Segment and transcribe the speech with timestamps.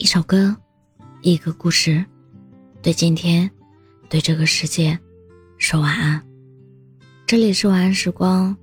[0.00, 0.56] 一首歌，
[1.20, 2.02] 一个故事，
[2.80, 3.48] 对今天，
[4.08, 4.98] 对这个世界，
[5.58, 6.26] 说晚安。
[7.26, 8.56] 这里是晚安时光，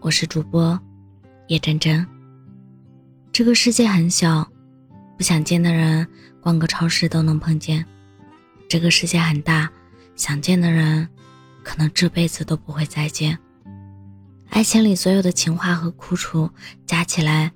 [0.00, 0.80] 我是主播
[1.48, 2.04] 叶真真。
[3.30, 4.50] 这个世界很小，
[5.18, 6.08] 不想见的人，
[6.40, 7.84] 逛个超市都能碰见；
[8.66, 9.70] 这个世界很大，
[10.16, 11.06] 想见的人，
[11.62, 13.38] 可能这辈子都不会再见。
[14.48, 16.50] 爱情里所有的情话和苦楚
[16.86, 17.52] 加起来，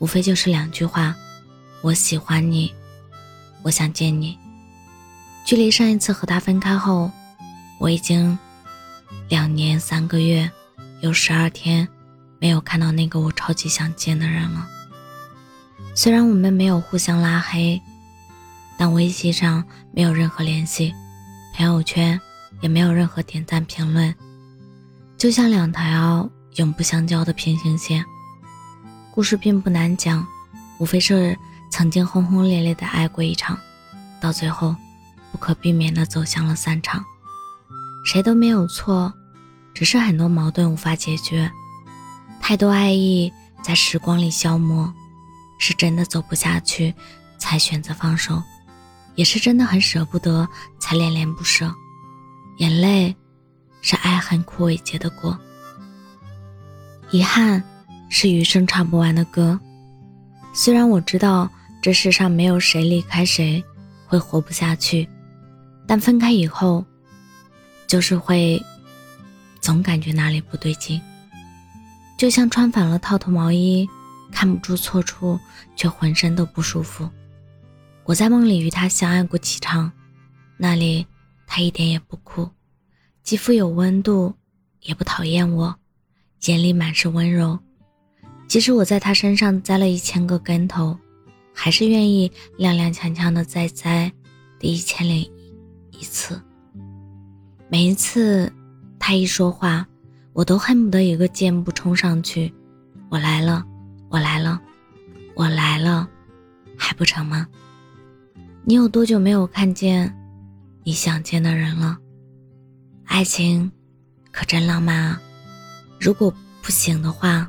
[0.00, 1.14] 无非就是两句话：
[1.82, 2.72] 我喜欢你，
[3.62, 4.38] 我想见你。
[5.44, 7.10] 距离上一次和他分开后，
[7.80, 8.38] 我已经
[9.28, 10.48] 两年三个月
[11.00, 11.86] 有十二天
[12.38, 14.68] 没有看到那个我超级想见的人了。
[15.92, 17.82] 虽然我们没有互相拉黑，
[18.78, 20.94] 但微信上没有任何联系，
[21.56, 22.18] 朋友圈
[22.60, 24.14] 也没有任何点赞评论。
[25.18, 28.04] 就像两条永不相交的平行线。
[29.10, 30.24] 故事并不难讲，
[30.78, 31.36] 无非是
[31.82, 33.58] 曾经轰轰烈烈的爱过一场，
[34.20, 34.76] 到最后
[35.32, 37.04] 不可避免的走向了散场。
[38.04, 39.12] 谁都没有错，
[39.74, 41.50] 只是很多矛盾无法解决，
[42.40, 43.32] 太多爱意
[43.64, 44.94] 在时光里消磨，
[45.58, 46.94] 是真的走不下去
[47.36, 48.40] 才选择放手，
[49.16, 51.74] 也是真的很舍不得才恋恋不舍，
[52.58, 53.16] 眼泪。
[53.80, 55.36] 是爱恨枯萎结的果，
[57.10, 57.60] 遗憾
[58.08, 59.58] 是余生唱不完的歌。
[60.54, 61.50] 虽然我知道
[61.82, 63.62] 这世上没有谁离开谁
[64.06, 65.08] 会活不下去，
[65.84, 66.84] 但分开以后，
[67.88, 68.62] 就是会
[69.60, 71.02] 总感觉哪里不对劲，
[72.16, 73.88] 就像穿反了套头毛衣，
[74.30, 75.36] 看不出错处，
[75.74, 77.10] 却浑身都不舒服。
[78.04, 79.90] 我在梦里与他相爱过几场，
[80.56, 81.04] 那里
[81.48, 82.48] 他一点也不哭。
[83.24, 84.32] 肌肤有温度，
[84.82, 85.74] 也不讨厌我，
[86.42, 87.58] 眼里满是温柔。
[88.46, 90.96] 即使我在他身上栽了一千个跟头，
[91.54, 94.12] 还是愿意踉踉跄跄的再栽
[94.58, 95.30] 第一千零
[95.90, 96.40] 一次。
[97.68, 98.52] 每一次
[98.98, 99.86] 他一说话，
[100.32, 102.52] 我都恨不得一个箭步冲上去。
[103.08, 103.64] 我来了，
[104.08, 104.60] 我来了，
[105.34, 106.08] 我来了，
[106.76, 107.46] 还不成吗？
[108.64, 110.14] 你有多久没有看见
[110.84, 111.98] 你想见的人了？
[113.04, 113.70] 爱情，
[114.30, 115.20] 可真浪漫啊！
[116.00, 116.32] 如果
[116.62, 117.48] 不行的话，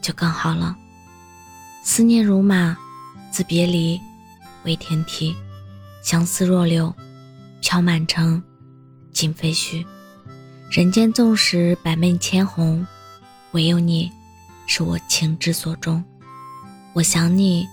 [0.00, 0.76] 就更好了。
[1.82, 2.76] 思念如马，
[3.30, 4.00] 自别离
[4.64, 5.34] 为天梯，
[6.02, 6.94] 相思若柳，
[7.60, 8.42] 飘满城
[9.12, 9.84] 尽废墟。
[10.70, 12.86] 人间纵使百媚千红，
[13.52, 14.10] 唯有你
[14.66, 16.02] 是我情之所钟。
[16.92, 17.66] 我想你，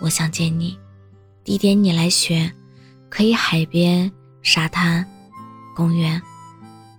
[0.00, 0.78] 我想见你，
[1.44, 2.52] 地点你来选，
[3.08, 4.10] 可以海边、
[4.42, 5.06] 沙滩、
[5.76, 6.20] 公园。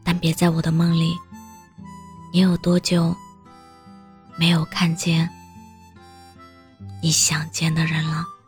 [0.04, 1.16] 但别在我的梦里。
[2.32, 3.16] 你有多久
[4.38, 5.28] 没有看见
[7.02, 8.39] 你想见的人了？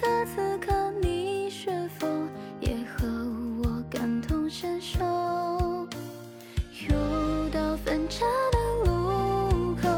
[0.00, 2.06] 可此刻，你是否
[2.60, 3.04] 也和
[3.64, 5.04] 我感同身受？
[6.88, 9.88] 又到分岔的路口，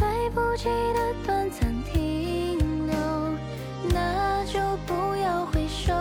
[0.00, 2.94] 来不及的短暂停留，
[3.88, 5.94] 那就不要回首，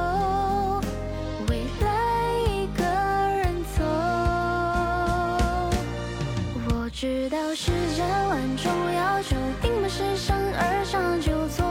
[1.48, 3.82] 未来一个人走。
[6.68, 11.65] 我知道世间万种要求，并不是生而上就。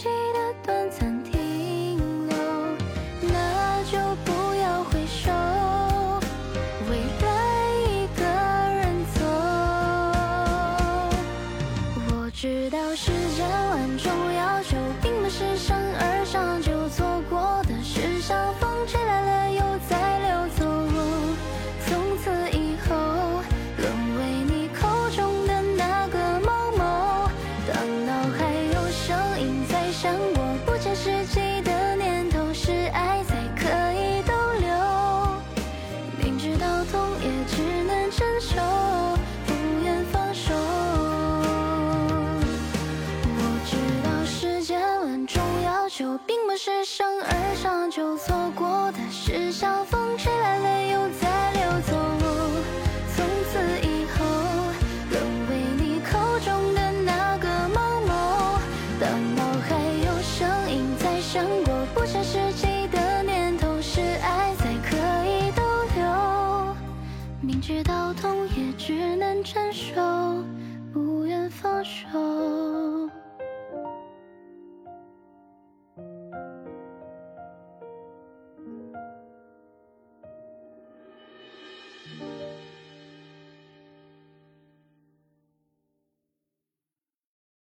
[0.00, 1.98] 记得短暂停
[2.28, 2.36] 留，
[3.20, 5.32] 那就不要回首，
[6.88, 7.26] 未来
[7.80, 8.22] 一个
[8.76, 9.20] 人走。
[12.12, 18.67] 我知道世间万种要求，并不是生而上就错过的，是相逢。